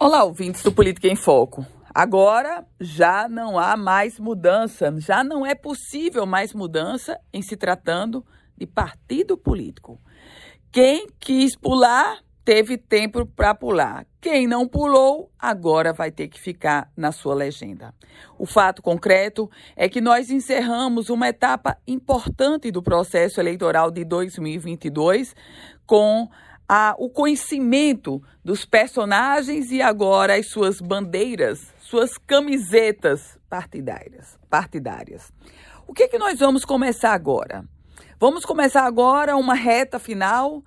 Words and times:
Olá, 0.00 0.24
ouvintes 0.24 0.60
do 0.60 0.72
Política 0.72 1.06
em 1.06 1.14
Foco. 1.14 1.64
Agora 1.94 2.66
já 2.80 3.28
não 3.28 3.56
há 3.56 3.76
mais 3.76 4.18
mudança, 4.18 4.92
já 4.98 5.22
não 5.22 5.46
é 5.46 5.54
possível 5.54 6.26
mais 6.26 6.52
mudança 6.52 7.16
em 7.32 7.40
se 7.40 7.56
tratando 7.56 8.26
de 8.58 8.66
partido 8.66 9.38
político. 9.38 10.00
Quem 10.72 11.06
quis 11.20 11.54
pular 11.54 12.18
teve 12.44 12.76
tempo 12.76 13.24
para 13.24 13.54
pular. 13.54 14.04
Quem 14.20 14.48
não 14.48 14.66
pulou, 14.66 15.30
agora 15.38 15.92
vai 15.92 16.10
ter 16.10 16.26
que 16.26 16.40
ficar 16.40 16.90
na 16.96 17.12
sua 17.12 17.34
legenda. 17.34 17.94
O 18.36 18.44
fato 18.44 18.82
concreto 18.82 19.48
é 19.76 19.88
que 19.88 20.00
nós 20.00 20.28
encerramos 20.28 21.08
uma 21.08 21.28
etapa 21.28 21.78
importante 21.86 22.70
do 22.72 22.82
processo 22.82 23.40
eleitoral 23.40 23.92
de 23.92 24.04
2022 24.04 25.36
com 25.86 26.28
a, 26.68 26.94
o 26.98 27.08
conhecimento 27.08 28.22
dos 28.44 28.64
personagens 28.64 29.70
e 29.70 29.82
agora 29.82 30.36
as 30.36 30.46
suas 30.46 30.80
bandeiras, 30.80 31.72
suas 31.80 32.16
camisetas 32.18 33.38
partidárias. 33.48 34.38
partidárias. 34.48 35.32
O 35.86 35.92
que, 35.92 36.04
é 36.04 36.08
que 36.08 36.18
nós 36.18 36.38
vamos 36.38 36.64
começar 36.64 37.12
agora? 37.12 37.64
Vamos 38.18 38.44
começar 38.44 38.84
agora 38.84 39.36
uma 39.36 39.54
reta 39.54 39.98
final 39.98 40.62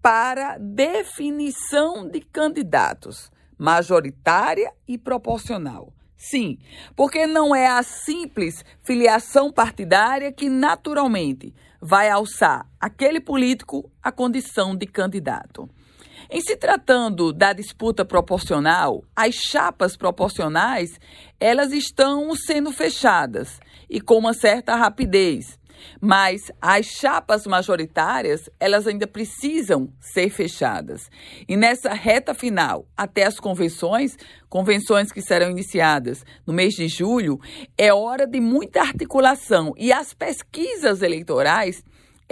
para 0.00 0.56
definição 0.58 2.08
de 2.08 2.20
candidatos, 2.20 3.30
majoritária 3.58 4.72
e 4.88 4.98
proporcional. 4.98 5.92
Sim, 6.22 6.56
porque 6.94 7.26
não 7.26 7.52
é 7.52 7.66
a 7.66 7.82
simples 7.82 8.64
filiação 8.80 9.50
partidária 9.50 10.30
que 10.30 10.48
naturalmente 10.48 11.52
vai 11.80 12.08
alçar 12.08 12.64
aquele 12.80 13.20
político 13.20 13.90
à 14.00 14.12
condição 14.12 14.76
de 14.76 14.86
candidato. 14.86 15.68
Em 16.30 16.40
se 16.40 16.56
tratando 16.56 17.32
da 17.32 17.52
disputa 17.52 18.04
proporcional, 18.04 19.02
as 19.16 19.34
chapas 19.34 19.96
proporcionais, 19.96 20.90
elas 21.40 21.72
estão 21.72 22.32
sendo 22.36 22.70
fechadas 22.70 23.58
e 23.90 24.00
com 24.00 24.16
uma 24.16 24.32
certa 24.32 24.76
rapidez. 24.76 25.58
Mas 26.00 26.50
as 26.60 26.86
chapas 26.86 27.46
majoritárias, 27.46 28.48
elas 28.58 28.86
ainda 28.86 29.06
precisam 29.06 29.92
ser 30.00 30.30
fechadas. 30.30 31.10
E 31.48 31.56
nessa 31.56 31.92
reta 31.92 32.34
final, 32.34 32.86
até 32.96 33.24
as 33.24 33.38
convenções, 33.38 34.16
convenções 34.48 35.12
que 35.12 35.22
serão 35.22 35.50
iniciadas 35.50 36.24
no 36.46 36.52
mês 36.52 36.74
de 36.74 36.88
julho, 36.88 37.40
é 37.76 37.92
hora 37.92 38.26
de 38.26 38.40
muita 38.40 38.80
articulação. 38.80 39.72
E 39.76 39.92
as 39.92 40.12
pesquisas 40.12 41.02
eleitorais 41.02 41.82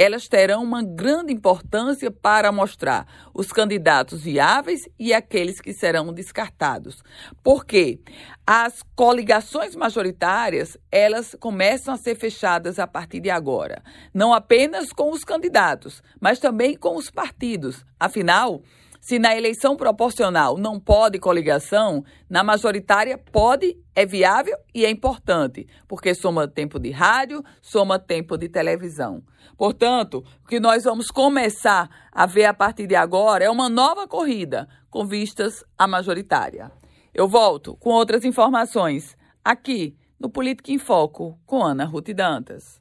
elas 0.00 0.26
terão 0.26 0.62
uma 0.62 0.82
grande 0.82 1.30
importância 1.30 2.10
para 2.10 2.50
mostrar 2.50 3.06
os 3.34 3.52
candidatos 3.52 4.22
viáveis 4.22 4.88
e 4.98 5.12
aqueles 5.12 5.60
que 5.60 5.74
serão 5.74 6.10
descartados. 6.10 7.02
Porque 7.44 8.00
as 8.46 8.82
coligações 8.96 9.76
majoritárias, 9.76 10.78
elas 10.90 11.36
começam 11.38 11.92
a 11.92 11.98
ser 11.98 12.16
fechadas 12.16 12.78
a 12.78 12.86
partir 12.86 13.20
de 13.20 13.28
agora, 13.28 13.82
não 14.14 14.32
apenas 14.32 14.90
com 14.90 15.10
os 15.10 15.22
candidatos, 15.22 16.02
mas 16.18 16.38
também 16.38 16.78
com 16.78 16.96
os 16.96 17.10
partidos. 17.10 17.84
Afinal, 17.98 18.62
se 19.00 19.18
na 19.18 19.34
eleição 19.34 19.76
proporcional 19.76 20.58
não 20.58 20.78
pode 20.78 21.18
coligação, 21.18 22.04
na 22.28 22.44
majoritária 22.44 23.16
pode, 23.16 23.76
é 23.94 24.04
viável 24.04 24.56
e 24.74 24.84
é 24.84 24.90
importante, 24.90 25.66
porque 25.88 26.14
soma 26.14 26.46
tempo 26.46 26.78
de 26.78 26.90
rádio, 26.90 27.42
soma 27.62 27.98
tempo 27.98 28.36
de 28.36 28.48
televisão. 28.48 29.22
Portanto, 29.56 30.22
o 30.44 30.48
que 30.48 30.60
nós 30.60 30.84
vamos 30.84 31.10
começar 31.10 31.88
a 32.12 32.26
ver 32.26 32.44
a 32.44 32.54
partir 32.54 32.86
de 32.86 32.94
agora 32.94 33.44
é 33.44 33.50
uma 33.50 33.68
nova 33.68 34.06
corrida 34.06 34.68
com 34.90 35.06
vistas 35.06 35.64
à 35.78 35.88
majoritária. 35.88 36.70
Eu 37.12 37.26
volto 37.26 37.76
com 37.76 37.90
outras 37.90 38.24
informações 38.24 39.16
aqui 39.44 39.96
no 40.18 40.28
Política 40.28 40.70
em 40.70 40.78
Foco 40.78 41.38
com 41.46 41.64
Ana 41.64 41.84
Ruth 41.84 42.10
Dantas. 42.10 42.79